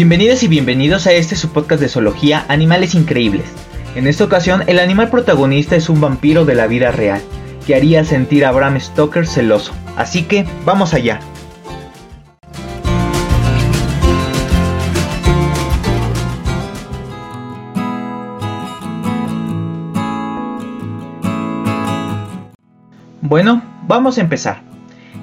[0.00, 3.44] Bienvenidas y bienvenidos a este su podcast de zoología Animales Increíbles.
[3.94, 7.20] En esta ocasión, el animal protagonista es un vampiro de la vida real,
[7.66, 9.74] que haría sentir a Bram Stoker celoso.
[9.96, 11.20] Así que, vamos allá.
[23.20, 24.69] Bueno, vamos a empezar.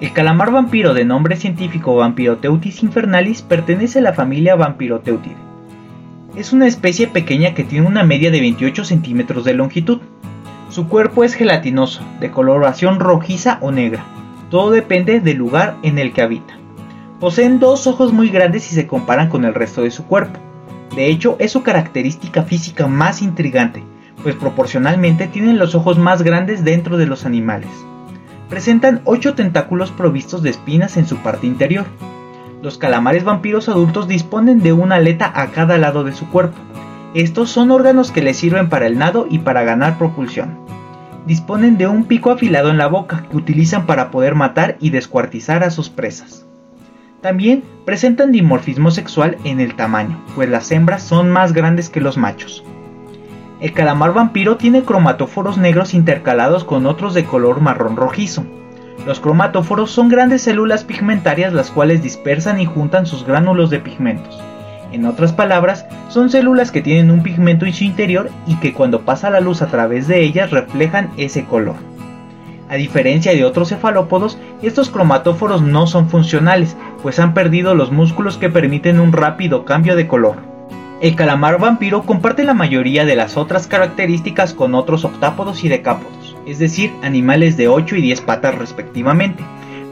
[0.00, 5.36] El calamar vampiro de nombre científico Vampiroteutis infernalis pertenece a la familia Vampiroteutidae.
[6.36, 9.98] Es una especie pequeña que tiene una media de 28 centímetros de longitud.
[10.68, 14.04] Su cuerpo es gelatinoso, de coloración rojiza o negra.
[14.50, 16.54] Todo depende del lugar en el que habita.
[17.18, 20.38] Poseen dos ojos muy grandes si se comparan con el resto de su cuerpo.
[20.94, 23.82] De hecho, es su característica física más intrigante,
[24.22, 27.70] pues proporcionalmente tienen los ojos más grandes dentro de los animales.
[28.48, 31.86] Presentan 8 tentáculos provistos de espinas en su parte interior.
[32.62, 36.56] Los calamares vampiros adultos disponen de una aleta a cada lado de su cuerpo.
[37.14, 40.58] Estos son órganos que les sirven para el nado y para ganar propulsión.
[41.26, 45.62] Disponen de un pico afilado en la boca que utilizan para poder matar y descuartizar
[45.62, 46.46] a sus presas.
[47.20, 52.16] También presentan dimorfismo sexual en el tamaño, pues las hembras son más grandes que los
[52.16, 52.64] machos.
[53.60, 58.44] El calamar vampiro tiene cromatóforos negros intercalados con otros de color marrón rojizo.
[59.04, 64.40] Los cromatóforos son grandes células pigmentarias las cuales dispersan y juntan sus gránulos de pigmentos.
[64.92, 69.02] En otras palabras, son células que tienen un pigmento en su interior y que cuando
[69.02, 71.74] pasa la luz a través de ellas reflejan ese color.
[72.68, 78.38] A diferencia de otros cefalópodos, estos cromatóforos no son funcionales, pues han perdido los músculos
[78.38, 80.47] que permiten un rápido cambio de color.
[81.00, 86.36] El calamar vampiro comparte la mayoría de las otras características con otros octápodos y decápodos,
[86.44, 89.44] es decir, animales de 8 y 10 patas respectivamente,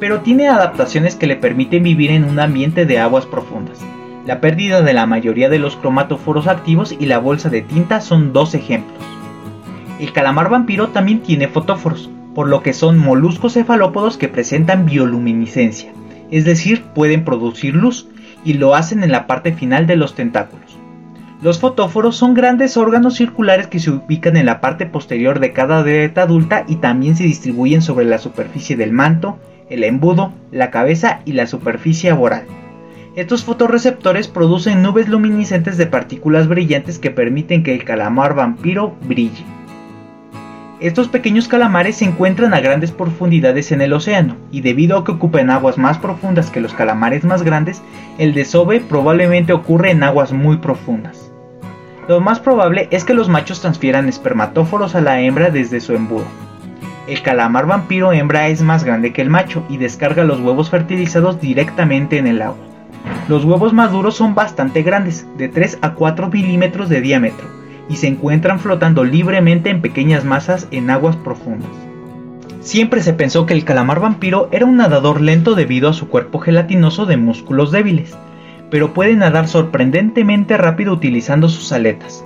[0.00, 3.80] pero tiene adaptaciones que le permiten vivir en un ambiente de aguas profundas.
[4.24, 8.32] La pérdida de la mayoría de los cromatóforos activos y la bolsa de tinta son
[8.32, 8.96] dos ejemplos.
[10.00, 15.92] El calamar vampiro también tiene fotóforos, por lo que son moluscos cefalópodos que presentan bioluminiscencia,
[16.30, 18.08] es decir, pueden producir luz,
[18.42, 20.63] y lo hacen en la parte final de los tentáculos.
[21.44, 25.80] Los fotóforos son grandes órganos circulares que se ubican en la parte posterior de cada
[25.80, 29.38] aleta adulta y también se distribuyen sobre la superficie del manto,
[29.68, 32.44] el embudo, la cabeza y la superficie aboral.
[33.14, 39.44] Estos fotorreceptores producen nubes luminiscentes de partículas brillantes que permiten que el calamar vampiro brille.
[40.80, 45.12] Estos pequeños calamares se encuentran a grandes profundidades en el océano, y debido a que
[45.12, 47.82] ocupan aguas más profundas que los calamares más grandes,
[48.16, 51.33] el desove probablemente ocurre en aguas muy profundas.
[52.06, 56.26] Lo más probable es que los machos transfieran espermatóforos a la hembra desde su embudo.
[57.08, 61.40] El calamar vampiro hembra es más grande que el macho y descarga los huevos fertilizados
[61.40, 62.64] directamente en el agua.
[63.26, 67.46] Los huevos maduros son bastante grandes, de 3 a 4 milímetros de diámetro,
[67.88, 71.70] y se encuentran flotando libremente en pequeñas masas en aguas profundas.
[72.60, 76.38] Siempre se pensó que el calamar vampiro era un nadador lento debido a su cuerpo
[76.38, 78.14] gelatinoso de músculos débiles,
[78.70, 82.24] pero puede nadar sorprendentemente rápido utilizando sus aletas.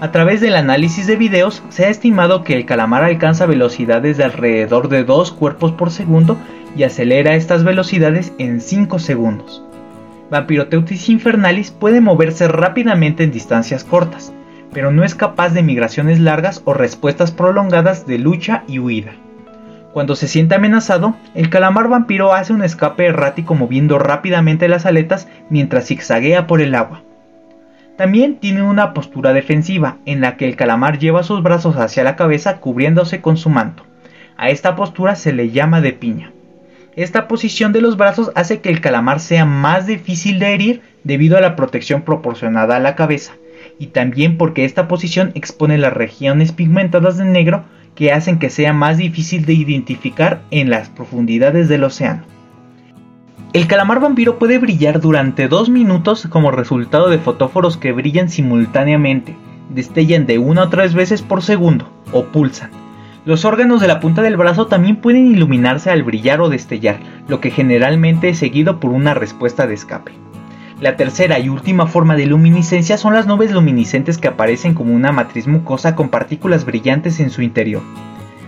[0.00, 4.24] A través del análisis de videos se ha estimado que el calamar alcanza velocidades de
[4.24, 6.36] alrededor de 2 cuerpos por segundo
[6.76, 9.64] y acelera estas velocidades en 5 segundos.
[10.30, 14.32] Vampiroteutis infernalis puede moverse rápidamente en distancias cortas,
[14.72, 19.14] pero no es capaz de migraciones largas o respuestas prolongadas de lucha y huida.
[19.96, 25.26] Cuando se siente amenazado, el calamar vampiro hace un escape errático moviendo rápidamente las aletas
[25.48, 27.02] mientras zigzaguea por el agua.
[27.96, 32.14] También tiene una postura defensiva, en la que el calamar lleva sus brazos hacia la
[32.14, 33.84] cabeza cubriéndose con su manto.
[34.36, 36.30] A esta postura se le llama de piña.
[36.94, 41.38] Esta posición de los brazos hace que el calamar sea más difícil de herir debido
[41.38, 43.32] a la protección proporcionada a la cabeza,
[43.78, 47.64] y también porque esta posición expone las regiones pigmentadas de negro
[47.96, 52.22] que hacen que sea más difícil de identificar en las profundidades del océano.
[53.52, 59.34] El calamar vampiro puede brillar durante dos minutos como resultado de fotóforos que brillan simultáneamente,
[59.70, 62.70] destellan de una o tres veces por segundo o pulsan.
[63.24, 67.40] Los órganos de la punta del brazo también pueden iluminarse al brillar o destellar, lo
[67.40, 70.12] que generalmente es seguido por una respuesta de escape.
[70.78, 75.10] La tercera y última forma de luminiscencia son las nubes luminiscentes que aparecen como una
[75.10, 77.80] matriz mucosa con partículas brillantes en su interior.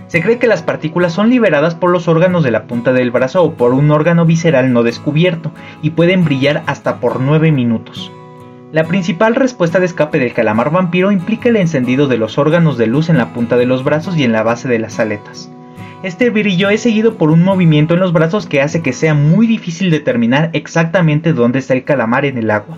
[0.05, 3.43] Se cree que las partículas son liberadas por los órganos de la punta del brazo
[3.43, 8.11] o por un órgano visceral no descubierto y pueden brillar hasta por 9 minutos.
[8.71, 12.85] La principal respuesta de escape del calamar vampiro implica el encendido de los órganos de
[12.85, 15.51] luz en la punta de los brazos y en la base de las aletas.
[16.03, 19.47] Este brillo es seguido por un movimiento en los brazos que hace que sea muy
[19.47, 22.77] difícil determinar exactamente dónde está el calamar en el agua.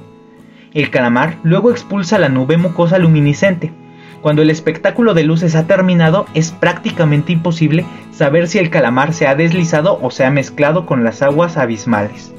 [0.73, 3.71] El calamar luego expulsa la nube mucosa luminiscente.
[4.21, 9.27] Cuando el espectáculo de luces ha terminado, es prácticamente imposible saber si el calamar se
[9.27, 12.33] ha deslizado o se ha mezclado con las aguas abismales.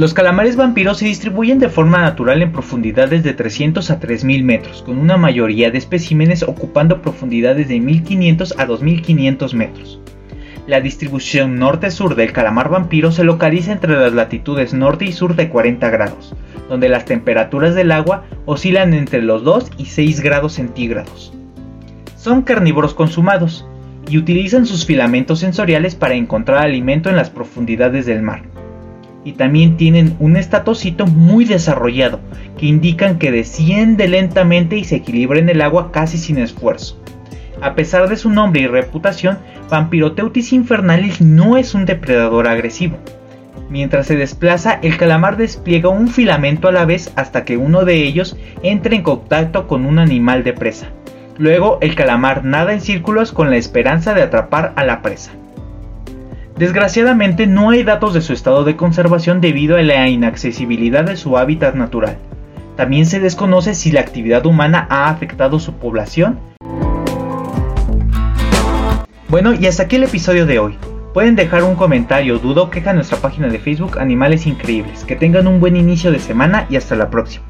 [0.00, 4.80] Los calamares vampiros se distribuyen de forma natural en profundidades de 300 a 3000 metros,
[4.80, 10.00] con una mayoría de especímenes ocupando profundidades de 1500 a 2500 metros.
[10.66, 15.50] La distribución norte-sur del calamar vampiro se localiza entre las latitudes norte y sur de
[15.50, 16.34] 40 grados,
[16.70, 21.34] donde las temperaturas del agua oscilan entre los 2 y 6 grados centígrados.
[22.16, 23.66] Son carnívoros consumados
[24.08, 28.49] y utilizan sus filamentos sensoriales para encontrar alimento en las profundidades del mar
[29.24, 32.20] y también tienen un estatocito muy desarrollado
[32.58, 37.00] que indican que desciende lentamente y se equilibra en el agua casi sin esfuerzo.
[37.60, 39.38] A pesar de su nombre y reputación,
[39.68, 42.96] Vampiroteutis infernalis no es un depredador agresivo.
[43.68, 48.02] Mientras se desplaza, el calamar despliega un filamento a la vez hasta que uno de
[48.02, 50.88] ellos entre en contacto con un animal de presa.
[51.38, 55.32] Luego, el calamar nada en círculos con la esperanza de atrapar a la presa.
[56.60, 61.38] Desgraciadamente no hay datos de su estado de conservación debido a la inaccesibilidad de su
[61.38, 62.18] hábitat natural.
[62.76, 66.38] También se desconoce si la actividad humana ha afectado su población.
[69.28, 70.76] Bueno, y hasta aquí el episodio de hoy.
[71.14, 75.04] Pueden dejar un comentario, dudo o queja en nuestra página de Facebook Animales Increíbles.
[75.04, 77.46] Que tengan un buen inicio de semana y hasta la próxima.